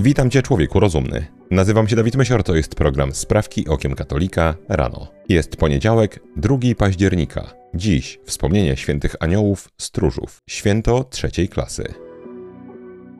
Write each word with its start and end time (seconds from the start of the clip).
Witam 0.00 0.30
Cię, 0.30 0.42
człowieku 0.42 0.80
rozumny. 0.80 1.26
Nazywam 1.50 1.88
się 1.88 1.96
Dawid 1.96 2.16
Mysior, 2.16 2.42
to 2.42 2.54
jest 2.56 2.74
program 2.74 3.14
Sprawki 3.14 3.68
Okiem 3.68 3.94
Katolika 3.94 4.54
rano. 4.68 5.08
Jest 5.28 5.56
poniedziałek, 5.56 6.20
2 6.36 6.58
października. 6.78 7.54
Dziś 7.74 8.18
wspomnienie 8.24 8.76
świętych 8.76 9.16
aniołów, 9.20 9.68
stróżów, 9.80 10.38
święto 10.50 11.04
trzeciej 11.04 11.48
klasy. 11.48 11.94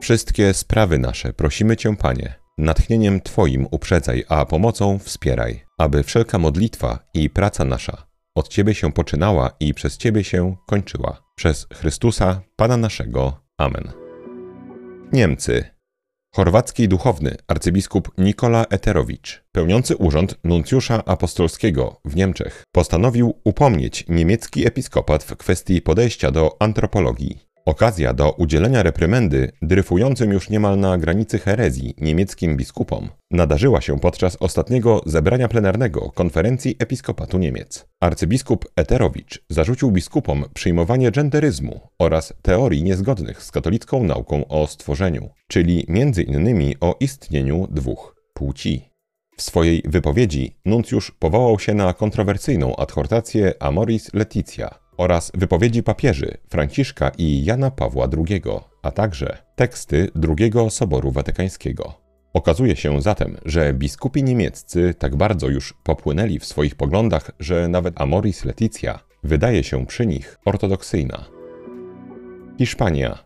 Wszystkie 0.01 0.53
sprawy 0.53 0.99
nasze 0.99 1.33
prosimy 1.33 1.77
Cię, 1.77 1.95
Panie, 1.95 2.33
natchnieniem 2.57 3.21
Twoim 3.21 3.67
uprzedzaj, 3.71 4.23
a 4.29 4.45
pomocą 4.45 4.99
wspieraj, 4.99 5.65
aby 5.77 6.03
wszelka 6.03 6.37
modlitwa 6.37 6.99
i 7.13 7.29
praca 7.29 7.65
nasza 7.65 8.09
od 8.35 8.47
Ciebie 8.47 8.75
się 8.75 8.91
poczynała 8.91 9.51
i 9.59 9.73
przez 9.73 9.97
Ciebie 9.97 10.23
się 10.23 10.55
kończyła. 10.67 11.21
Przez 11.35 11.67
Chrystusa, 11.73 12.41
Pana 12.55 12.77
naszego. 12.77 13.41
Amen. 13.57 13.91
Niemcy. 15.13 15.78
Chorwacki 16.35 16.87
duchowny 16.87 17.35
arcybiskup 17.47 18.11
Nikola 18.17 18.65
Eterowicz, 18.69 19.43
pełniący 19.51 19.97
urząd 19.97 20.35
nuncjusza 20.43 21.05
apostolskiego 21.05 22.01
w 22.05 22.15
Niemczech, 22.15 22.63
postanowił 22.71 23.39
upomnieć 23.43 24.05
niemiecki 24.09 24.67
episkopat 24.67 25.23
w 25.23 25.35
kwestii 25.37 25.81
podejścia 25.81 26.31
do 26.31 26.55
antropologii. 26.59 27.48
Okazja 27.69 28.13
do 28.13 28.31
udzielenia 28.31 28.83
reprymendy 28.83 29.51
dryfującym 29.61 30.31
już 30.31 30.49
niemal 30.49 30.79
na 30.79 30.97
granicy 30.97 31.39
herezji 31.39 31.93
niemieckim 31.97 32.57
biskupom 32.57 33.09
nadarzyła 33.31 33.81
się 33.81 33.99
podczas 33.99 34.37
ostatniego 34.39 35.01
zebrania 35.05 35.47
plenarnego 35.47 36.11
konferencji 36.15 36.75
Episkopatu 36.79 37.37
Niemiec. 37.37 37.85
Arcybiskup 37.99 38.65
Eterowicz 38.75 39.45
zarzucił 39.49 39.91
biskupom 39.91 40.45
przyjmowanie 40.53 41.11
genderyzmu 41.11 41.79
oraz 41.99 42.33
teorii 42.41 42.83
niezgodnych 42.83 43.43
z 43.43 43.51
katolicką 43.51 44.03
nauką 44.03 44.47
o 44.47 44.67
stworzeniu, 44.67 45.29
czyli 45.47 45.85
między 45.87 46.23
innymi 46.23 46.75
o 46.81 46.95
istnieniu 46.99 47.67
dwóch 47.71 48.15
płci. 48.33 48.89
W 49.37 49.41
swojej 49.41 49.83
wypowiedzi 49.85 50.55
nuncjusz 50.65 51.11
powołał 51.11 51.59
się 51.59 51.73
na 51.73 51.93
kontrowersyjną 51.93 52.75
adhortację 52.75 53.53
Amoris 53.59 54.13
Leticia, 54.13 54.88
oraz 54.99 55.31
wypowiedzi 55.33 55.83
papieży 55.83 56.37
Franciszka 56.49 57.11
i 57.17 57.45
Jana 57.45 57.71
Pawła 57.71 58.07
II, 58.17 58.41
a 58.81 58.91
także 58.91 59.37
teksty 59.55 60.11
II 60.39 60.51
Soboru 60.69 61.11
Watykańskiego. 61.11 61.93
Okazuje 62.33 62.75
się 62.75 63.01
zatem, 63.01 63.37
że 63.45 63.73
biskupi 63.73 64.23
niemieccy 64.23 64.93
tak 64.99 65.15
bardzo 65.15 65.47
już 65.47 65.73
popłynęli 65.83 66.39
w 66.39 66.45
swoich 66.45 66.75
poglądach, 66.75 67.31
że 67.39 67.67
nawet 67.67 68.01
Amoris 68.01 68.45
Leticia 68.45 68.99
wydaje 69.23 69.63
się 69.63 69.85
przy 69.85 70.05
nich 70.05 70.37
ortodoksyjna. 70.45 71.25
Hiszpania. 72.57 73.19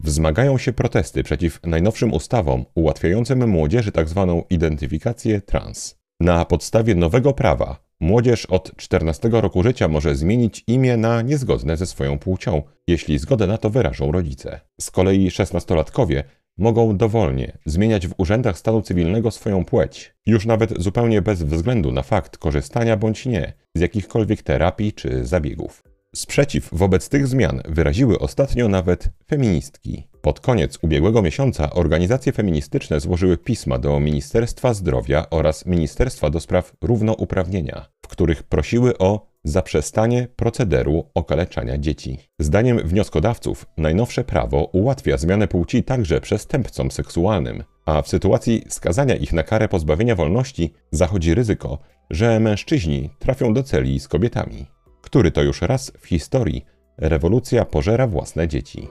Wzmagają 0.00 0.58
się 0.58 0.72
protesty 0.72 1.22
przeciw 1.22 1.60
najnowszym 1.64 2.12
ustawom 2.12 2.64
ułatwiającym 2.74 3.48
młodzieży 3.48 3.92
tzw. 3.92 4.42
Tak 4.42 4.52
identyfikację 4.52 5.40
trans. 5.40 5.98
Na 6.20 6.44
podstawie 6.44 6.94
nowego 6.94 7.32
prawa 7.32 7.87
Młodzież 8.00 8.46
od 8.46 8.76
14 8.76 9.28
roku 9.32 9.62
życia 9.62 9.88
może 9.88 10.16
zmienić 10.16 10.64
imię 10.66 10.96
na 10.96 11.22
niezgodne 11.22 11.76
ze 11.76 11.86
swoją 11.86 12.18
płcią, 12.18 12.62
jeśli 12.86 13.18
zgodę 13.18 13.46
na 13.46 13.58
to 13.58 13.70
wyrażą 13.70 14.12
rodzice. 14.12 14.60
Z 14.80 14.90
kolei 14.90 15.28
16-latkowie 15.28 16.22
mogą 16.58 16.96
dowolnie 16.96 17.58
zmieniać 17.66 18.06
w 18.06 18.14
urzędach 18.18 18.58
stanu 18.58 18.82
cywilnego 18.82 19.30
swoją 19.30 19.64
płeć, 19.64 20.14
już 20.26 20.46
nawet 20.46 20.82
zupełnie 20.82 21.22
bez 21.22 21.42
względu 21.42 21.92
na 21.92 22.02
fakt 22.02 22.38
korzystania 22.38 22.96
bądź 22.96 23.26
nie 23.26 23.52
z 23.74 23.80
jakichkolwiek 23.80 24.42
terapii 24.42 24.92
czy 24.92 25.26
zabiegów. 25.26 25.82
Sprzeciw 26.16 26.68
wobec 26.72 27.08
tych 27.08 27.26
zmian 27.26 27.62
wyraziły 27.68 28.18
ostatnio 28.18 28.68
nawet 28.68 29.10
feministki. 29.30 30.08
Pod 30.20 30.40
koniec 30.40 30.78
ubiegłego 30.82 31.22
miesiąca 31.22 31.70
organizacje 31.70 32.32
feministyczne 32.32 33.00
złożyły 33.00 33.36
pisma 33.36 33.78
do 33.78 34.00
Ministerstwa 34.00 34.74
Zdrowia 34.74 35.30
oraz 35.30 35.66
Ministerstwa 35.66 36.30
do 36.30 36.40
Spraw 36.40 36.72
Równouprawnienia, 36.82 37.86
w 38.02 38.08
których 38.08 38.42
prosiły 38.42 38.98
o 38.98 39.26
zaprzestanie 39.44 40.28
procederu 40.36 41.04
okaleczania 41.14 41.78
dzieci. 41.78 42.18
Zdaniem 42.38 42.78
wnioskodawców 42.78 43.66
najnowsze 43.76 44.24
prawo 44.24 44.64
ułatwia 44.64 45.16
zmianę 45.16 45.48
płci 45.48 45.82
także 45.82 46.20
przestępcom 46.20 46.90
seksualnym, 46.90 47.64
a 47.86 48.02
w 48.02 48.08
sytuacji 48.08 48.64
skazania 48.68 49.16
ich 49.16 49.32
na 49.32 49.42
karę 49.42 49.68
pozbawienia 49.68 50.14
wolności 50.14 50.72
zachodzi 50.90 51.34
ryzyko, 51.34 51.78
że 52.10 52.40
mężczyźni 52.40 53.10
trafią 53.18 53.54
do 53.54 53.62
celi 53.62 54.00
z 54.00 54.08
kobietami 54.08 54.66
który 55.02 55.30
to 55.30 55.42
już 55.42 55.62
raz 55.62 55.92
w 55.98 56.06
historii 56.06 56.64
rewolucja 56.96 57.64
pożera 57.64 58.06
własne 58.06 58.48
dzieci. 58.48 58.88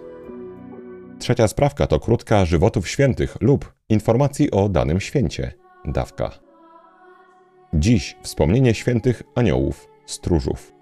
Trzecia 1.20 1.48
sprawka 1.48 1.88
to 1.88 2.00
krótka 2.00 2.46
żywotów 2.46 2.90
świętych 2.90 3.38
lub 3.42 3.74
informacji 3.90 4.52
o 4.52 4.70
danym 4.70 5.00
święcie, 5.00 5.52
dawka. 5.86 6.32
Dziś 7.74 8.16
wspomnienie 8.22 8.74
świętych 8.74 9.24
aniołów, 9.36 9.88
stróżów. 10.06 10.74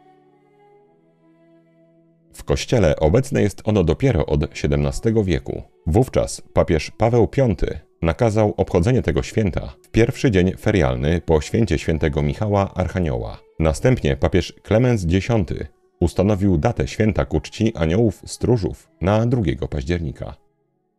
W 2.34 2.44
kościele 2.44 2.96
obecne 2.96 3.42
jest 3.42 3.62
ono 3.66 3.84
dopiero 3.84 4.26
od 4.26 4.44
XVII 4.44 5.24
wieku. 5.24 5.64
Wówczas 5.88 6.42
papież 6.54 6.92
Paweł 6.98 7.30
V 7.38 7.56
nakazał 8.02 8.54
obchodzenie 8.58 9.02
tego 9.02 9.24
święta 9.24 9.74
w 9.84 9.90
pierwszy 9.90 10.32
dzień 10.32 10.52
ferialny 10.60 11.22
po 11.22 11.42
święcie 11.42 11.78
świętego 11.78 12.22
Michała 12.22 12.74
Archanioła. 12.74 13.45
Następnie 13.60 14.18
papież 14.18 14.54
Klemens 14.64 15.06
X 15.12 15.28
ustanowił 16.00 16.58
datę 16.58 16.88
święta 16.88 17.26
ku 17.26 17.40
czci 17.40 17.76
aniołów 17.76 18.22
stróżów 18.26 18.90
na 19.02 19.26
2 19.26 19.68
października. 19.70 20.36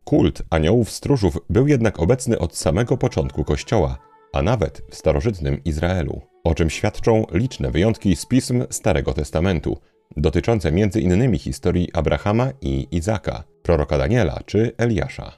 Kult 0.03 0.43
aniołów 0.49 0.91
stróżów 0.91 1.37
był 1.49 1.67
jednak 1.67 1.99
obecny 1.99 2.39
od 2.39 2.55
samego 2.55 2.97
początku 2.97 3.43
Kościoła, 3.43 3.97
a 4.33 4.41
nawet 4.41 4.81
w 4.89 4.95
starożytnym 4.95 5.63
Izraelu, 5.63 6.21
o 6.43 6.55
czym 6.55 6.69
świadczą 6.69 7.25
liczne 7.31 7.71
wyjątki 7.71 8.15
z 8.15 8.25
pism 8.25 8.63
Starego 8.69 9.13
Testamentu, 9.13 9.77
dotyczące 10.17 10.69
m.in. 10.69 11.37
historii 11.37 11.89
Abrahama 11.93 12.49
i 12.61 12.87
Izaka, 12.91 13.43
proroka 13.63 13.97
Daniela 13.97 14.39
czy 14.45 14.71
Eliasza. 14.77 15.31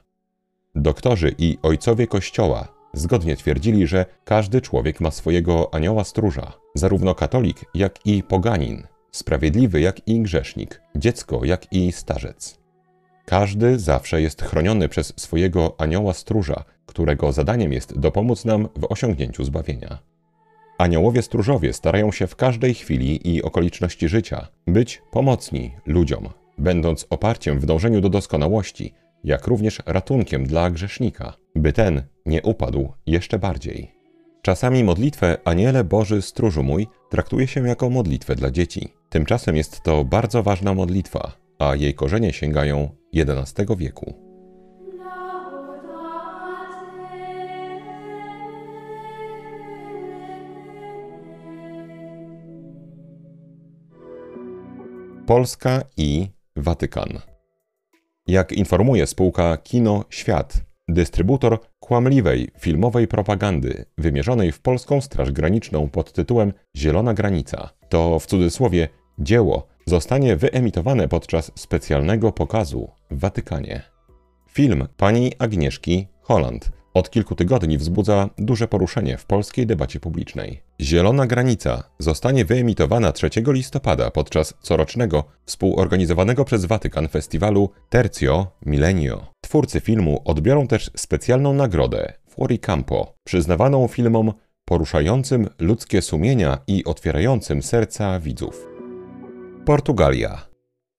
Doktorzy 0.74 1.34
i 1.38 1.58
ojcowie 1.62 2.06
Kościoła 2.06 2.79
zgodnie 2.92 3.36
twierdzili, 3.36 3.86
że 3.86 4.06
każdy 4.24 4.60
człowiek 4.60 5.00
ma 5.00 5.10
swojego 5.10 5.74
anioła 5.74 6.04
stróża, 6.04 6.52
zarówno 6.74 7.14
katolik, 7.14 7.64
jak 7.74 8.06
i 8.06 8.22
poganin, 8.22 8.86
sprawiedliwy 9.10 9.80
jak 9.80 10.08
i 10.08 10.20
grzesznik, 10.20 10.82
dziecko 10.96 11.44
jak 11.44 11.72
i 11.72 11.92
starzec. 11.92 12.58
Każdy 13.24 13.78
zawsze 13.78 14.22
jest 14.22 14.42
chroniony 14.42 14.88
przez 14.88 15.12
swojego 15.16 15.74
anioła 15.78 16.14
stróża, 16.14 16.64
którego 16.86 17.32
zadaniem 17.32 17.72
jest 17.72 17.98
dopomóc 17.98 18.44
nam 18.44 18.68
w 18.76 18.92
osiągnięciu 18.92 19.44
zbawienia. 19.44 19.98
Aniołowie 20.78 21.22
stróżowie 21.22 21.72
starają 21.72 22.12
się 22.12 22.26
w 22.26 22.36
każdej 22.36 22.74
chwili 22.74 23.34
i 23.34 23.42
okoliczności 23.42 24.08
życia 24.08 24.48
być 24.66 25.02
pomocni 25.10 25.70
ludziom, 25.86 26.28
będąc 26.58 27.06
oparciem 27.10 27.60
w 27.60 27.66
dążeniu 27.66 28.00
do 28.00 28.08
doskonałości, 28.08 28.94
jak 29.24 29.46
również 29.46 29.78
ratunkiem 29.86 30.44
dla 30.46 30.70
grzesznika, 30.70 31.32
by 31.56 31.72
ten 31.72 32.02
nie 32.26 32.42
upadł 32.42 32.92
jeszcze 33.06 33.38
bardziej. 33.38 33.92
Czasami 34.42 34.84
modlitwę 34.84 35.36
Aniele 35.44 35.84
Boży 35.84 36.22
Stróżu 36.22 36.62
mój 36.62 36.86
traktuje 37.10 37.46
się 37.46 37.68
jako 37.68 37.90
modlitwę 37.90 38.34
dla 38.34 38.50
dzieci. 38.50 38.88
Tymczasem 39.08 39.56
jest 39.56 39.82
to 39.82 40.04
bardzo 40.04 40.42
ważna 40.42 40.74
modlitwa, 40.74 41.32
a 41.58 41.74
jej 41.74 41.94
korzenie 41.94 42.32
sięgają 42.32 42.88
XI 43.14 43.62
wieku. 43.76 44.14
Polska 55.26 55.82
i 55.96 56.28
Watykan. 56.56 57.08
Jak 58.26 58.52
informuje 58.52 59.06
spółka 59.06 59.56
Kino 59.56 60.04
Świat, 60.10 60.69
dystrybutor 60.92 61.58
kłamliwej 61.80 62.48
filmowej 62.58 63.08
propagandy 63.08 63.84
wymierzonej 63.98 64.52
w 64.52 64.60
polską 64.60 65.00
Straż 65.00 65.32
Graniczną 65.32 65.88
pod 65.88 66.12
tytułem 66.12 66.52
Zielona 66.76 67.14
Granica, 67.14 67.70
to 67.88 68.18
w 68.18 68.26
cudzysłowie 68.26 68.88
dzieło 69.18 69.66
zostanie 69.86 70.36
wyemitowane 70.36 71.08
podczas 71.08 71.52
specjalnego 71.54 72.32
pokazu 72.32 72.90
w 73.10 73.20
Watykanie. 73.20 73.82
Film 74.48 74.88
pani 74.96 75.32
Agnieszki 75.38 76.06
Holland 76.20 76.70
od 76.94 77.10
kilku 77.10 77.34
tygodni 77.34 77.78
wzbudza 77.78 78.30
duże 78.38 78.68
poruszenie 78.68 79.16
w 79.16 79.26
polskiej 79.26 79.66
debacie 79.66 80.00
publicznej. 80.00 80.69
Zielona 80.80 81.26
Granica 81.26 81.82
zostanie 81.98 82.44
wyemitowana 82.44 83.12
3 83.12 83.30
listopada 83.46 84.10
podczas 84.10 84.54
corocznego, 84.62 85.24
współorganizowanego 85.46 86.44
przez 86.44 86.64
Watykan 86.64 87.08
festiwalu 87.08 87.70
Tercio 87.88 88.46
Millennio. 88.66 89.26
Twórcy 89.40 89.80
filmu 89.80 90.22
odbiorą 90.24 90.66
też 90.66 90.90
specjalną 90.96 91.52
nagrodę 91.52 92.12
Campo, 92.60 93.14
przyznawaną 93.24 93.88
filmom 93.88 94.32
poruszającym 94.64 95.48
ludzkie 95.58 96.02
sumienia 96.02 96.58
i 96.66 96.84
otwierającym 96.84 97.62
serca 97.62 98.20
widzów. 98.20 98.66
Portugalia. 99.64 100.46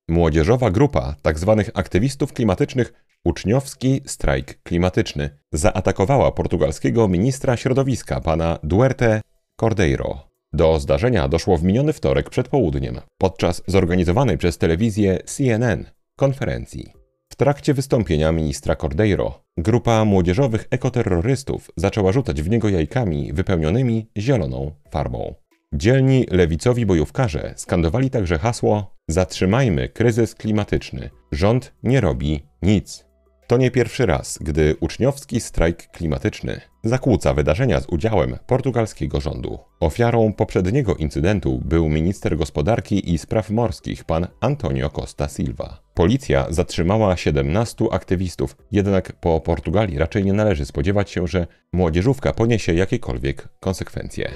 Młodzieżowa 0.09 0.71
grupa 0.71 1.15
tzw. 1.23 1.63
Tak 1.65 1.79
aktywistów 1.79 2.33
klimatycznych 2.33 2.93
Uczniowski 3.25 4.01
strajk 4.05 4.63
klimatyczny 4.63 5.29
zaatakowała 5.51 6.31
portugalskiego 6.31 7.07
ministra 7.07 7.57
środowiska 7.57 8.19
pana 8.19 8.59
Duerte 8.63 9.21
Cordeiro. 9.61 10.27
Do 10.53 10.79
zdarzenia 10.79 11.27
doszło 11.27 11.57
w 11.57 11.63
miniony 11.63 11.93
wtorek 11.93 12.29
przed 12.29 12.47
południem, 12.47 13.01
podczas 13.17 13.63
zorganizowanej 13.67 14.37
przez 14.37 14.57
telewizję 14.57 15.19
CNN 15.25 15.85
konferencji. 16.15 16.93
W 17.29 17.35
trakcie 17.35 17.73
wystąpienia 17.73 18.31
ministra 18.31 18.75
Cordeiro 18.75 19.43
grupa 19.57 20.05
młodzieżowych 20.05 20.67
ekoterrorystów 20.69 21.71
zaczęła 21.75 22.11
rzucać 22.11 22.41
w 22.41 22.49
niego 22.49 22.69
jajkami 22.69 23.33
wypełnionymi 23.33 24.07
zieloną 24.17 24.71
farbą. 24.91 25.35
Dzielni 25.73 26.25
lewicowi 26.31 26.85
bojówkarze 26.85 27.53
skandowali 27.55 28.09
także 28.09 28.39
hasło 28.39 28.95
Zatrzymajmy 29.07 29.89
kryzys 29.89 30.35
klimatyczny. 30.35 31.09
Rząd 31.31 31.73
nie 31.83 32.01
robi 32.01 32.43
nic. 32.61 33.10
To 33.51 33.57
nie 33.57 33.71
pierwszy 33.71 34.05
raz, 34.05 34.37
gdy 34.41 34.75
uczniowski 34.79 35.39
strajk 35.39 35.87
klimatyczny 35.91 36.61
zakłóca 36.83 37.33
wydarzenia 37.33 37.79
z 37.79 37.85
udziałem 37.89 38.37
portugalskiego 38.47 39.21
rządu. 39.21 39.59
Ofiarą 39.79 40.33
poprzedniego 40.33 40.95
incydentu 40.95 41.61
był 41.65 41.89
minister 41.89 42.37
gospodarki 42.37 43.13
i 43.13 43.17
spraw 43.17 43.49
morskich 43.49 44.03
pan 44.03 44.27
Antonio 44.41 44.89
Costa 44.89 45.27
Silva. 45.27 45.81
Policja 45.93 46.45
zatrzymała 46.49 47.17
17 47.17 47.85
aktywistów, 47.91 48.55
jednak 48.71 49.13
po 49.13 49.39
Portugalii 49.39 49.97
raczej 49.97 50.25
nie 50.25 50.33
należy 50.33 50.65
spodziewać 50.65 51.11
się, 51.11 51.27
że 51.27 51.47
młodzieżówka 51.73 52.33
poniesie 52.33 52.73
jakiekolwiek 52.73 53.47
konsekwencje. 53.59 54.31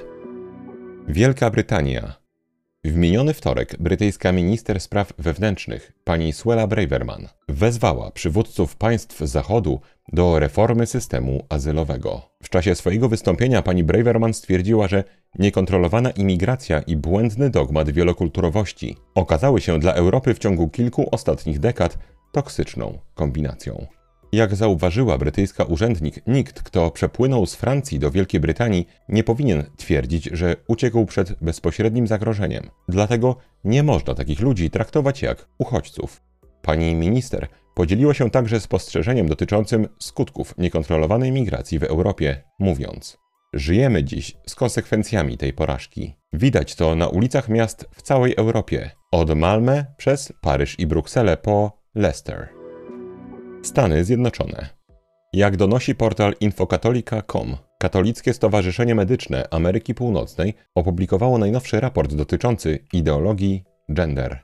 Wielka 1.07 1.49
Brytania 1.49 2.24
w 2.91 2.95
miniony 2.97 3.33
wtorek 3.33 3.75
brytyjska 3.79 4.31
minister 4.31 4.79
spraw 4.79 5.13
wewnętrznych, 5.17 5.91
pani 6.03 6.33
Suella 6.33 6.67
Braverman, 6.67 7.27
wezwała 7.49 8.11
przywódców 8.11 8.75
państw 8.75 9.19
Zachodu 9.19 9.79
do 10.13 10.39
reformy 10.39 10.85
systemu 10.85 11.45
azylowego. 11.49 12.21
W 12.43 12.49
czasie 12.49 12.75
swojego 12.75 13.09
wystąpienia 13.09 13.61
pani 13.61 13.83
Braverman 13.83 14.33
stwierdziła, 14.33 14.87
że 14.87 15.03
niekontrolowana 15.39 16.11
imigracja 16.11 16.79
i 16.79 16.95
błędny 16.95 17.49
dogmat 17.49 17.89
wielokulturowości 17.89 18.97
okazały 19.15 19.61
się 19.61 19.79
dla 19.79 19.93
Europy 19.93 20.33
w 20.33 20.39
ciągu 20.39 20.69
kilku 20.69 21.07
ostatnich 21.11 21.59
dekad 21.59 21.97
toksyczną 22.31 22.97
kombinacją. 23.13 23.87
Jak 24.35 24.55
zauważyła 24.55 25.17
brytyjska 25.17 25.63
urzędnik, 25.63 26.15
nikt, 26.27 26.63
kto 26.63 26.91
przepłynął 26.91 27.45
z 27.45 27.55
Francji 27.55 27.99
do 27.99 28.11
Wielkiej 28.11 28.39
Brytanii, 28.39 28.87
nie 29.09 29.23
powinien 29.23 29.63
twierdzić, 29.77 30.29
że 30.31 30.55
uciekł 30.67 31.05
przed 31.05 31.43
bezpośrednim 31.43 32.07
zagrożeniem. 32.07 32.69
Dlatego 32.89 33.35
nie 33.63 33.83
można 33.83 34.15
takich 34.15 34.39
ludzi 34.39 34.69
traktować 34.69 35.21
jak 35.21 35.47
uchodźców. 35.57 36.21
Pani 36.61 36.95
minister 36.95 37.47
podzieliła 37.75 38.13
się 38.13 38.29
także 38.29 38.59
spostrzeżeniem 38.59 39.27
dotyczącym 39.27 39.87
skutków 39.99 40.57
niekontrolowanej 40.57 41.31
migracji 41.31 41.79
w 41.79 41.83
Europie, 41.83 42.43
mówiąc: 42.59 43.17
Żyjemy 43.53 44.03
dziś 44.03 44.33
z 44.47 44.55
konsekwencjami 44.55 45.37
tej 45.37 45.53
porażki. 45.53 46.15
Widać 46.33 46.75
to 46.75 46.95
na 46.95 47.07
ulicach 47.07 47.49
miast 47.49 47.85
w 47.91 48.01
całej 48.01 48.35
Europie, 48.37 48.91
od 49.11 49.37
Malmę 49.37 49.85
przez 49.97 50.33
Paryż 50.41 50.79
i 50.79 50.87
Brukselę 50.87 51.37
po 51.37 51.81
Leicester. 51.95 52.54
Stany 53.65 54.03
Zjednoczone. 54.03 54.69
Jak 55.33 55.57
donosi 55.57 55.95
portal 55.95 56.33
infokatolika.com, 56.39 57.57
Katolickie 57.79 58.33
Stowarzyszenie 58.33 58.95
Medyczne 58.95 59.47
Ameryki 59.51 59.93
Północnej 59.93 60.53
opublikowało 60.75 61.37
najnowszy 61.37 61.79
raport 61.79 62.13
dotyczący 62.13 62.79
ideologii 62.93 63.63
gender. 63.89 64.39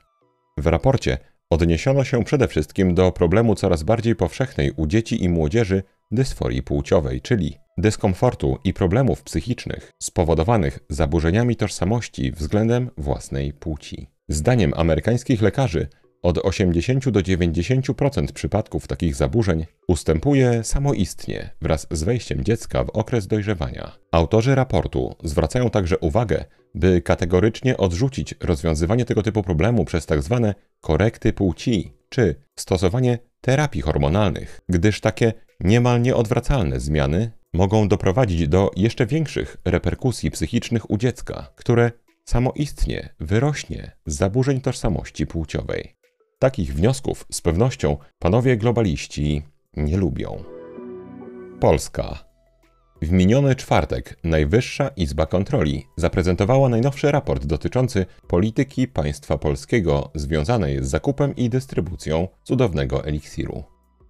W 0.58 0.66
raporcie 0.66 1.18
odniesiono 1.50 2.04
się 2.04 2.24
przede 2.24 2.48
wszystkim 2.48 2.94
do 2.94 3.12
problemu 3.12 3.54
coraz 3.54 3.82
bardziej 3.82 4.16
powszechnej 4.16 4.72
u 4.76 4.86
dzieci 4.86 5.24
i 5.24 5.28
młodzieży 5.28 5.82
dysforii 6.10 6.62
płciowej, 6.62 7.20
czyli 7.20 7.58
dyskomfortu 7.78 8.58
i 8.64 8.72
problemów 8.72 9.22
psychicznych 9.22 9.92
spowodowanych 10.02 10.78
zaburzeniami 10.88 11.56
tożsamości 11.56 12.32
względem 12.32 12.90
własnej 12.96 13.52
płci. 13.52 14.06
Zdaniem 14.28 14.72
amerykańskich 14.76 15.42
lekarzy 15.42 15.88
od 16.22 16.38
80 16.38 17.08
do 17.08 17.20
90% 17.20 18.32
przypadków 18.32 18.86
takich 18.86 19.14
zaburzeń 19.14 19.66
ustępuje 19.88 20.64
samoistnie 20.64 21.50
wraz 21.62 21.86
z 21.90 22.02
wejściem 22.02 22.44
dziecka 22.44 22.84
w 22.84 22.90
okres 22.90 23.26
dojrzewania. 23.26 23.92
Autorzy 24.10 24.54
raportu 24.54 25.14
zwracają 25.24 25.70
także 25.70 25.98
uwagę, 25.98 26.44
by 26.74 27.02
kategorycznie 27.02 27.76
odrzucić 27.76 28.34
rozwiązywanie 28.40 29.04
tego 29.04 29.22
typu 29.22 29.42
problemu 29.42 29.84
przez 29.84 30.06
tzw. 30.06 30.40
Tak 30.42 30.56
korekty 30.80 31.32
płci 31.32 31.92
czy 32.08 32.34
stosowanie 32.56 33.18
terapii 33.40 33.82
hormonalnych, 33.82 34.60
gdyż 34.68 35.00
takie 35.00 35.32
niemal 35.60 36.02
nieodwracalne 36.02 36.80
zmiany 36.80 37.30
mogą 37.52 37.88
doprowadzić 37.88 38.48
do 38.48 38.70
jeszcze 38.76 39.06
większych 39.06 39.56
reperkusji 39.64 40.30
psychicznych 40.30 40.90
u 40.90 40.98
dziecka, 40.98 41.52
które 41.56 41.92
samoistnie 42.24 43.14
wyrośnie 43.20 43.90
z 44.06 44.16
zaburzeń 44.16 44.60
tożsamości 44.60 45.26
płciowej. 45.26 46.01
Takich 46.42 46.74
wniosków 46.74 47.26
z 47.32 47.40
pewnością 47.40 47.96
panowie 48.18 48.56
globaliści 48.56 49.42
nie 49.76 49.96
lubią. 49.96 50.44
Polska. 51.60 52.24
W 53.02 53.10
miniony 53.10 53.56
czwartek 53.56 54.18
Najwyższa 54.24 54.88
Izba 54.88 55.26
Kontroli 55.26 55.86
zaprezentowała 55.96 56.68
najnowszy 56.68 57.12
raport 57.12 57.46
dotyczący 57.46 58.06
polityki 58.28 58.88
państwa 58.88 59.38
polskiego 59.38 60.10
związanej 60.14 60.84
z 60.84 60.88
zakupem 60.88 61.36
i 61.36 61.48
dystrybucją 61.48 62.28
cudownego 62.44 63.04
eliksiru. 63.04 63.64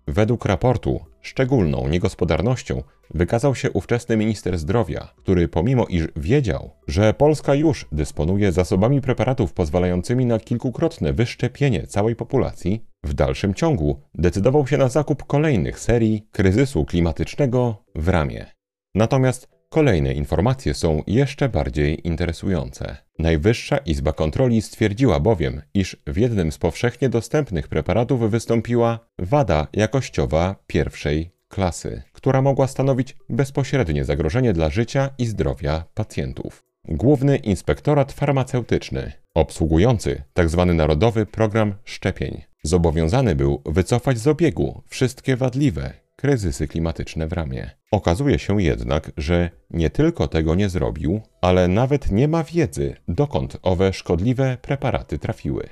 Według 0.06 0.44
raportu 0.44 1.00
szczególną 1.20 1.88
niegospodarnością 1.88 2.82
wykazał 3.14 3.54
się 3.54 3.70
ówczesny 3.70 4.16
minister 4.16 4.58
zdrowia, 4.58 5.08
który 5.16 5.48
pomimo 5.48 5.86
iż 5.86 6.08
wiedział, 6.16 6.70
że 6.88 7.14
Polska 7.14 7.54
już 7.54 7.86
dysponuje 7.92 8.52
zasobami 8.52 9.00
preparatów 9.00 9.52
pozwalającymi 9.52 10.26
na 10.26 10.38
kilkukrotne 10.38 11.12
wyszczepienie 11.12 11.86
całej 11.86 12.16
populacji, 12.16 12.84
w 13.04 13.14
dalszym 13.14 13.54
ciągu 13.54 14.00
decydował 14.14 14.66
się 14.66 14.78
na 14.78 14.88
zakup 14.88 15.24
kolejnych 15.24 15.78
serii 15.78 16.26
kryzysu 16.32 16.84
klimatycznego 16.84 17.84
w 17.94 18.08
ramię. 18.08 18.46
Natomiast 18.94 19.52
Kolejne 19.72 20.12
informacje 20.12 20.74
są 20.74 21.02
jeszcze 21.06 21.48
bardziej 21.48 22.06
interesujące. 22.06 22.96
Najwyższa 23.22 23.78
Izba 23.78 24.12
Kontroli 24.12 24.62
stwierdziła 24.62 25.20
bowiem, 25.20 25.62
iż 25.74 25.96
w 26.06 26.16
jednym 26.16 26.52
z 26.52 26.58
powszechnie 26.58 27.08
dostępnych 27.08 27.68
preparatów 27.68 28.30
wystąpiła 28.30 28.98
wada 29.18 29.66
jakościowa 29.72 30.56
pierwszej 30.66 31.30
klasy, 31.48 32.02
która 32.12 32.42
mogła 32.42 32.66
stanowić 32.66 33.16
bezpośrednie 33.28 34.04
zagrożenie 34.04 34.52
dla 34.52 34.70
życia 34.70 35.10
i 35.18 35.26
zdrowia 35.26 35.84
pacjentów. 35.94 36.64
Główny 36.88 37.36
Inspektorat 37.36 38.12
Farmaceutyczny, 38.12 39.12
obsługujący 39.34 40.22
tzw. 40.34 40.64
Tak 40.68 40.76
Narodowy 40.76 41.26
Program 41.26 41.74
Szczepień, 41.84 42.42
zobowiązany 42.62 43.34
był 43.34 43.62
wycofać 43.66 44.18
z 44.18 44.26
obiegu 44.26 44.82
wszystkie 44.88 45.36
wadliwe 45.36 46.01
kryzysy 46.22 46.68
klimatyczne 46.68 47.26
w 47.26 47.32
ramię. 47.32 47.70
Okazuje 47.90 48.38
się 48.38 48.62
jednak, 48.62 49.12
że 49.16 49.50
nie 49.70 49.90
tylko 49.90 50.28
tego 50.28 50.54
nie 50.54 50.68
zrobił, 50.68 51.20
ale 51.40 51.68
nawet 51.68 52.10
nie 52.10 52.28
ma 52.28 52.44
wiedzy, 52.44 52.96
dokąd 53.08 53.56
owe 53.62 53.92
szkodliwe 53.92 54.56
preparaty 54.62 55.18
trafiły. 55.18 55.68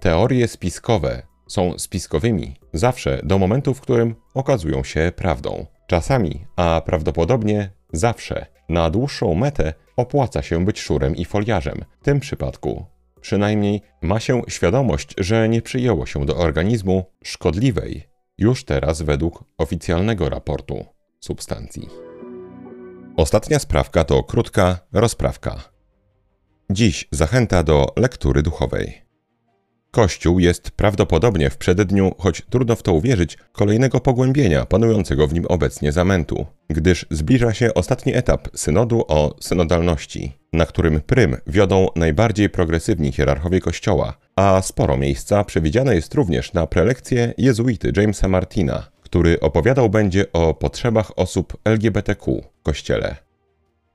Teorie 0.00 0.48
spiskowe 0.48 1.22
są 1.48 1.78
spiskowymi 1.78 2.56
zawsze 2.72 3.20
do 3.24 3.38
momentu, 3.38 3.74
w 3.74 3.80
którym 3.80 4.14
okazują 4.34 4.84
się 4.84 5.12
prawdą. 5.16 5.66
Czasami, 5.86 6.46
a 6.56 6.82
prawdopodobnie 6.86 7.70
zawsze, 7.92 8.46
na 8.68 8.90
dłuższą 8.90 9.34
metę 9.34 9.74
opłaca 9.96 10.42
się 10.42 10.64
być 10.64 10.80
szurem 10.80 11.16
i 11.16 11.24
foliarzem. 11.24 11.84
W 12.00 12.04
tym 12.04 12.20
przypadku 12.20 12.86
przynajmniej 13.20 13.82
ma 14.02 14.20
się 14.20 14.42
świadomość, 14.48 15.14
że 15.18 15.48
nie 15.48 15.62
przyjęło 15.62 16.06
się 16.06 16.26
do 16.26 16.36
organizmu 16.36 17.04
szkodliwej 17.24 18.15
już 18.38 18.64
teraz 18.64 19.02
według 19.02 19.44
oficjalnego 19.58 20.28
raportu 20.28 20.84
substancji. 21.20 21.88
Ostatnia 23.16 23.58
sprawka 23.58 24.04
to 24.04 24.22
krótka 24.22 24.78
rozprawka. 24.92 25.62
Dziś 26.70 27.08
zachęta 27.10 27.62
do 27.62 27.86
lektury 27.96 28.42
duchowej. 28.42 29.05
Kościół 29.96 30.38
jest 30.38 30.70
prawdopodobnie 30.70 31.50
w 31.50 31.56
przededniu, 31.56 32.14
choć 32.18 32.42
trudno 32.50 32.76
w 32.76 32.82
to 32.82 32.92
uwierzyć, 32.92 33.38
kolejnego 33.52 34.00
pogłębienia 34.00 34.66
panującego 34.66 35.26
w 35.26 35.34
nim 35.34 35.46
obecnie 35.48 35.92
zamętu, 35.92 36.46
gdyż 36.68 37.06
zbliża 37.10 37.54
się 37.54 37.74
ostatni 37.74 38.14
etap 38.14 38.48
synodu 38.54 39.04
o 39.08 39.34
synodalności, 39.40 40.32
na 40.52 40.66
którym 40.66 41.00
prym 41.00 41.36
wiodą 41.46 41.88
najbardziej 41.96 42.50
progresywni 42.50 43.12
hierarchowie 43.12 43.60
Kościoła, 43.60 44.18
a 44.36 44.62
sporo 44.62 44.96
miejsca 44.96 45.44
przewidziane 45.44 45.94
jest 45.94 46.14
również 46.14 46.52
na 46.52 46.66
prelekcję 46.66 47.34
jezuity 47.38 47.92
Jamesa 47.96 48.28
Martina, 48.28 48.88
który 49.02 49.40
opowiadał 49.40 49.90
będzie 49.90 50.32
o 50.32 50.54
potrzebach 50.54 51.18
osób 51.18 51.56
LGBTQ 51.64 52.42
w 52.60 52.62
Kościele. 52.62 53.16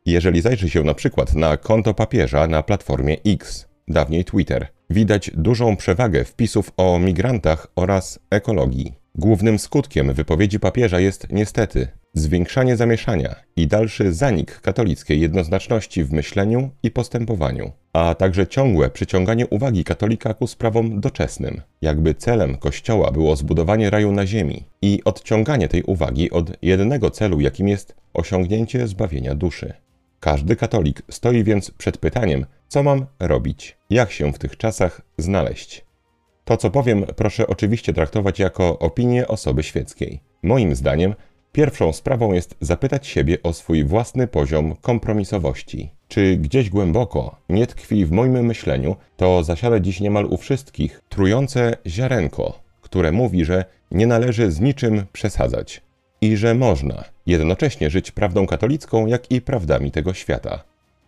Jeżeli 0.06 0.42
zajrzy 0.42 0.70
się 0.70 0.84
na 0.84 0.94
przykład 0.94 1.36
na 1.36 1.58
konto 1.58 1.94
papieża 1.94 2.48
na 2.48 2.64
platformie 2.64 3.18
X, 3.26 3.68
dawniej 3.88 4.26
Twitter, 4.26 4.68
widać 4.92 5.32
dużą 5.34 5.76
przewagę 5.76 6.24
wpisów 6.24 6.72
o 6.78 7.00
migrantach 7.00 7.68
oraz 7.76 8.20
ekologii. 8.30 8.94
Głównym 9.16 9.60
skutkiem 9.60 10.14
wypowiedzi 10.14 10.60
papieża 10.60 11.00
jest 11.00 11.28
niestety 11.32 11.88
zwiększanie 12.14 12.78
zamieszania 12.78 13.36
i 13.56 13.68
dalszy 13.68 14.14
zanik 14.14 14.62
katolickiej 14.62 15.22
jednoznaczności 15.22 16.04
w 16.04 16.12
myśleniu 16.12 16.70
i 16.84 16.92
postępowaniu, 16.92 17.72
a 17.94 18.16
także 18.16 18.48
ciągłe 18.48 18.90
przyciąganie 18.90 19.48
uwagi 19.48 19.84
katolika 19.84 20.34
ku 20.34 20.48
sprawom 20.48 21.00
doczesnym, 21.00 21.62
jakby 21.82 22.14
celem 22.14 22.58
Kościoła 22.58 23.12
było 23.12 23.36
zbudowanie 23.36 23.90
raju 23.90 24.12
na 24.12 24.26
ziemi 24.26 24.64
i 24.82 25.02
odciąganie 25.06 25.68
tej 25.68 25.84
uwagi 25.84 26.32
od 26.32 26.52
jednego 26.62 27.10
celu, 27.10 27.40
jakim 27.40 27.68
jest 27.68 27.96
osiągnięcie 28.14 28.88
zbawienia 28.88 29.36
duszy. 29.36 29.74
Każdy 30.20 30.56
katolik 30.56 31.02
stoi 31.10 31.44
więc 31.44 31.72
przed 31.72 31.98
pytaniem, 31.98 32.46
co 32.72 32.84
mam 32.84 33.06
robić, 33.20 33.78
jak 33.90 34.12
się 34.12 34.34
w 34.34 34.40
tych 34.40 34.58
czasach 34.58 35.02
znaleźć. 35.18 35.86
To, 36.46 36.58
co 36.58 36.70
powiem, 36.70 37.06
proszę 37.16 37.48
oczywiście 37.48 37.94
traktować 37.94 38.40
jako 38.40 38.80
opinię 38.80 39.28
osoby 39.28 39.64
świeckiej. 39.64 40.20
Moim 40.44 40.76
zdaniem, 40.76 41.16
pierwszą 41.52 41.94
sprawą 41.94 42.34
jest 42.34 42.56
zapytać 42.62 43.08
siebie 43.08 43.38
o 43.44 43.54
swój 43.54 43.84
własny 43.84 44.28
poziom 44.28 44.76
kompromisowości. 44.76 45.92
Czy 46.08 46.38
gdzieś 46.38 46.70
głęboko 46.70 47.36
nie 47.50 47.68
tkwi 47.68 48.06
w 48.06 48.12
moim 48.12 48.46
myśleniu 48.46 48.96
to 49.18 49.44
zasiada 49.44 49.80
dziś 49.80 50.00
niemal 50.00 50.26
u 50.26 50.38
wszystkich 50.38 51.02
trujące 51.10 51.78
ziarenko, 51.88 52.60
które 52.82 53.12
mówi, 53.12 53.46
że 53.46 53.66
nie 53.92 54.08
należy 54.08 54.52
z 54.52 54.60
niczym 54.60 55.06
przesadzać 55.14 55.82
i 56.22 56.38
że 56.38 56.56
można 56.56 57.04
jednocześnie 57.26 57.90
żyć 57.90 58.12
prawdą 58.12 58.48
katolicką, 58.48 59.08
jak 59.08 59.32
i 59.32 59.42
prawdami 59.42 59.92
tego 59.92 60.14
świata. 60.14 60.64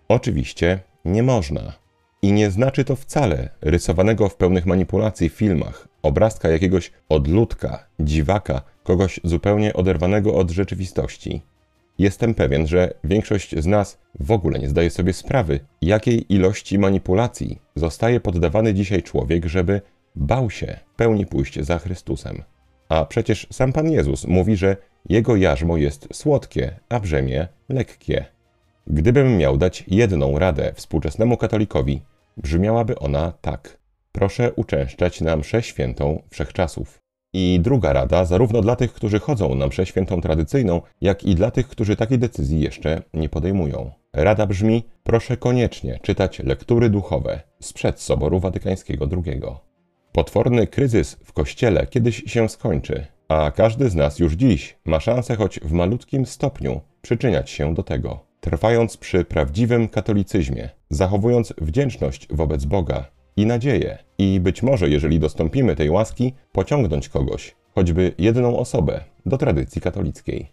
Oczywiście 0.07 0.79
nie 1.05 1.23
można. 1.23 1.73
I 2.21 2.31
nie 2.31 2.51
znaczy 2.51 2.85
to 2.85 2.95
wcale 2.95 3.49
rysowanego 3.61 4.29
w 4.29 4.35
pełnych 4.35 4.65
manipulacji 4.65 5.29
filmach 5.29 5.87
obrazka 6.03 6.49
jakiegoś 6.49 6.91
odludka, 7.09 7.87
dziwaka, 7.99 8.61
kogoś 8.83 9.19
zupełnie 9.23 9.73
oderwanego 9.73 10.35
od 10.35 10.51
rzeczywistości. 10.51 11.41
Jestem 11.99 12.33
pewien, 12.33 12.67
że 12.67 12.93
większość 13.03 13.55
z 13.59 13.65
nas 13.65 13.97
w 14.19 14.31
ogóle 14.31 14.59
nie 14.59 14.69
zdaje 14.69 14.89
sobie 14.89 15.13
sprawy, 15.13 15.59
jakiej 15.81 16.33
ilości 16.33 16.79
manipulacji 16.79 17.61
zostaje 17.75 18.19
poddawany 18.19 18.73
dzisiaj 18.73 19.03
człowiek, 19.03 19.45
żeby 19.45 19.81
bał 20.15 20.49
się 20.49 20.79
pełni 20.95 21.25
pójść 21.25 21.59
za 21.59 21.79
Chrystusem. 21.79 22.43
A 22.89 23.05
przecież 23.05 23.47
sam 23.51 23.73
Pan 23.73 23.91
Jezus 23.91 24.27
mówi, 24.27 24.55
że 24.55 24.77
jego 25.09 25.35
jarzmo 25.35 25.77
jest 25.77 26.07
słodkie, 26.13 26.79
a 26.89 26.99
brzemię 26.99 27.47
lekkie. 27.69 28.25
Gdybym 28.87 29.37
miał 29.37 29.57
dać 29.57 29.83
jedną 29.87 30.39
radę 30.39 30.71
współczesnemu 30.75 31.37
katolikowi, 31.37 32.01
brzmiałaby 32.37 32.99
ona 32.99 33.33
tak. 33.41 33.77
Proszę 34.11 34.53
uczęszczać 34.53 35.21
na 35.21 35.37
mszę 35.37 35.63
świętą 35.63 36.21
wszechczasów. 36.29 36.99
I 37.33 37.59
druga 37.61 37.93
rada, 37.93 38.25
zarówno 38.25 38.61
dla 38.61 38.75
tych, 38.75 38.93
którzy 38.93 39.19
chodzą 39.19 39.55
na 39.55 39.67
mszę 39.67 39.85
świętą 39.85 40.21
tradycyjną, 40.21 40.81
jak 41.01 41.23
i 41.23 41.35
dla 41.35 41.51
tych, 41.51 41.67
którzy 41.67 41.95
takiej 41.95 42.19
decyzji 42.19 42.61
jeszcze 42.61 43.01
nie 43.13 43.29
podejmują. 43.29 43.91
Rada 44.13 44.45
brzmi: 44.45 44.83
proszę 45.03 45.37
koniecznie 45.37 45.99
czytać 46.01 46.39
lektury 46.39 46.89
duchowe 46.89 47.41
sprzed 47.59 48.01
Soboru 48.01 48.39
Watykańskiego 48.39 49.07
II. 49.25 49.41
Potworny 50.11 50.67
kryzys 50.67 51.17
w 51.23 51.33
kościele 51.33 51.87
kiedyś 51.87 52.23
się 52.25 52.49
skończy, 52.49 53.05
a 53.27 53.51
każdy 53.51 53.89
z 53.89 53.95
nas 53.95 54.19
już 54.19 54.33
dziś 54.33 54.77
ma 54.85 54.99
szansę 54.99 55.35
choć 55.35 55.59
w 55.59 55.71
malutkim 55.71 56.25
stopniu 56.25 56.81
przyczyniać 57.01 57.49
się 57.49 57.73
do 57.73 57.83
tego, 57.83 58.32
trwając 58.43 58.97
przy 58.97 59.25
prawdziwym 59.25 59.87
katolicyzmie, 59.87 60.69
zachowując 60.89 61.53
wdzięczność 61.61 62.27
wobec 62.29 62.65
Boga 62.65 63.05
i 63.37 63.45
nadzieję, 63.45 63.97
i 64.17 64.39
być 64.39 64.63
może, 64.63 64.89
jeżeli 64.89 65.19
dostąpimy 65.19 65.75
tej 65.75 65.89
łaski, 65.89 66.33
pociągnąć 66.51 67.09
kogoś, 67.09 67.55
choćby 67.75 68.13
jedną 68.17 68.57
osobę, 68.57 69.03
do 69.25 69.37
tradycji 69.37 69.81
katolickiej. 69.81 70.51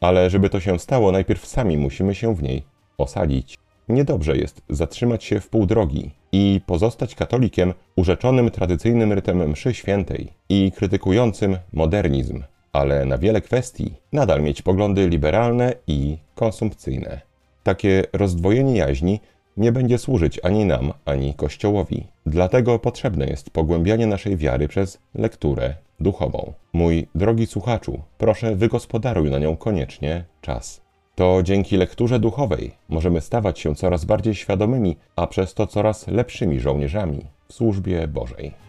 Ale 0.00 0.30
żeby 0.30 0.50
to 0.50 0.60
się 0.60 0.78
stało, 0.78 1.12
najpierw 1.12 1.46
sami 1.46 1.76
musimy 1.76 2.14
się 2.14 2.34
w 2.34 2.42
niej 2.42 2.62
osadzić. 2.98 3.58
Niedobrze 3.88 4.36
jest 4.36 4.62
zatrzymać 4.68 5.24
się 5.24 5.40
w 5.40 5.48
pół 5.48 5.66
drogi 5.66 6.10
i 6.32 6.60
pozostać 6.66 7.14
katolikiem 7.14 7.74
urzeczonym 7.96 8.50
tradycyjnym 8.50 9.12
rytmem 9.12 9.50
mszy 9.50 9.74
świętej 9.74 10.32
i 10.48 10.72
krytykującym 10.76 11.56
modernizm, 11.72 12.42
ale 12.72 13.04
na 13.04 13.18
wiele 13.18 13.40
kwestii 13.40 13.94
nadal 14.12 14.42
mieć 14.42 14.62
poglądy 14.62 15.08
liberalne 15.08 15.74
i 15.86 16.18
konsumpcyjne. 16.34 17.27
Takie 17.62 18.04
rozdwojenie 18.12 18.76
jaźni 18.76 19.20
nie 19.56 19.72
będzie 19.72 19.98
służyć 19.98 20.40
ani 20.42 20.64
nam, 20.64 20.92
ani 21.04 21.34
Kościołowi. 21.34 22.06
Dlatego 22.26 22.78
potrzebne 22.78 23.26
jest 23.26 23.50
pogłębianie 23.50 24.06
naszej 24.06 24.36
wiary 24.36 24.68
przez 24.68 24.98
lekturę 25.14 25.74
duchową. 26.00 26.52
Mój 26.72 27.08
drogi 27.14 27.46
słuchaczu, 27.46 28.02
proszę 28.18 28.56
wygospodaruj 28.56 29.30
na 29.30 29.38
nią 29.38 29.56
koniecznie 29.56 30.24
czas. 30.40 30.80
To 31.14 31.42
dzięki 31.42 31.76
lekturze 31.76 32.18
duchowej 32.18 32.72
możemy 32.88 33.20
stawać 33.20 33.58
się 33.58 33.74
coraz 33.74 34.04
bardziej 34.04 34.34
świadomymi, 34.34 34.96
a 35.16 35.26
przez 35.26 35.54
to 35.54 35.66
coraz 35.66 36.06
lepszymi 36.06 36.60
żołnierzami 36.60 37.24
w 37.48 37.52
służbie 37.52 38.08
Bożej. 38.08 38.67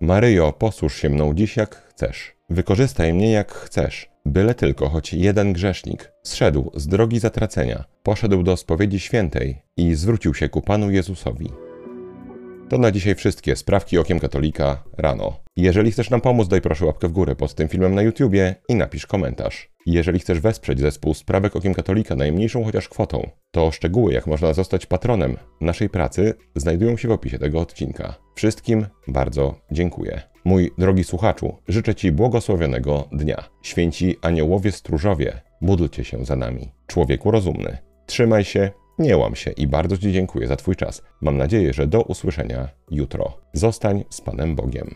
Maryjo, 0.00 0.52
posłuż 0.52 0.96
się 0.96 1.10
mną 1.10 1.34
dziś 1.34 1.56
jak 1.56 1.74
chcesz. 1.74 2.36
Wykorzystaj 2.50 3.14
mnie 3.14 3.32
jak 3.32 3.52
chcesz, 3.52 4.10
byle 4.26 4.54
tylko 4.54 4.88
choć 4.88 5.14
jeden 5.14 5.52
grzesznik 5.52 6.12
zszedł 6.22 6.70
z 6.74 6.88
drogi 6.88 7.18
zatracenia, 7.18 7.84
poszedł 8.02 8.42
do 8.42 8.56
spowiedzi 8.56 9.00
świętej 9.00 9.62
i 9.76 9.94
zwrócił 9.94 10.34
się 10.34 10.48
ku 10.48 10.62
Panu 10.62 10.90
Jezusowi. 10.90 11.52
To 12.68 12.78
na 12.78 12.90
dzisiaj 12.90 13.14
wszystkie 13.14 13.56
sprawki 13.56 13.98
okiem 13.98 14.20
katolika 14.20 14.84
rano. 14.98 15.40
Jeżeli 15.56 15.90
chcesz 15.90 16.10
nam 16.10 16.20
pomóc, 16.20 16.48
daj 16.48 16.60
proszę 16.60 16.86
łapkę 16.86 17.08
w 17.08 17.12
górę 17.12 17.36
pod 17.36 17.54
tym 17.54 17.68
filmem 17.68 17.94
na 17.94 18.02
YouTubie 18.02 18.54
i 18.68 18.74
napisz 18.74 19.06
komentarz. 19.06 19.75
Jeżeli 19.86 20.18
chcesz 20.18 20.40
wesprzeć 20.40 20.80
zespół 20.80 21.14
Sprawek 21.14 21.56
Okiem 21.56 21.74
Katolika 21.74 22.16
najmniejszą 22.16 22.64
chociaż 22.64 22.88
kwotą, 22.88 23.30
to 23.50 23.70
szczegóły 23.70 24.12
jak 24.12 24.26
można 24.26 24.52
zostać 24.52 24.86
patronem 24.86 25.36
naszej 25.60 25.88
pracy 25.88 26.34
znajdują 26.56 26.96
się 26.96 27.08
w 27.08 27.12
opisie 27.12 27.38
tego 27.38 27.60
odcinka. 27.60 28.14
Wszystkim 28.34 28.86
bardzo 29.08 29.54
dziękuję. 29.70 30.22
Mój 30.44 30.70
drogi 30.78 31.04
słuchaczu, 31.04 31.56
życzę 31.68 31.94
Ci 31.94 32.12
błogosławionego 32.12 33.08
dnia. 33.12 33.44
Święci 33.62 34.16
aniołowie 34.22 34.72
stróżowie, 34.72 35.40
módlcie 35.60 36.04
się 36.04 36.24
za 36.24 36.36
nami. 36.36 36.72
Człowieku 36.86 37.30
rozumny, 37.30 37.78
trzymaj 38.06 38.44
się, 38.44 38.70
nie 38.98 39.16
łam 39.16 39.34
się 39.34 39.50
i 39.50 39.66
bardzo 39.66 39.98
Ci 39.98 40.12
dziękuję 40.12 40.46
za 40.46 40.56
Twój 40.56 40.76
czas. 40.76 41.02
Mam 41.20 41.36
nadzieję, 41.36 41.72
że 41.72 41.86
do 41.86 42.02
usłyszenia 42.02 42.68
jutro. 42.90 43.38
Zostań 43.52 44.04
z 44.10 44.20
Panem 44.20 44.56
Bogiem. 44.56 44.94